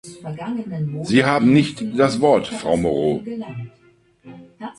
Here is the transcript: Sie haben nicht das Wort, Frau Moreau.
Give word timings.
Sie 1.03 1.23
haben 1.25 1.53
nicht 1.53 1.85
das 1.99 2.21
Wort, 2.21 2.47
Frau 2.47 2.75
Moreau. 2.75 3.21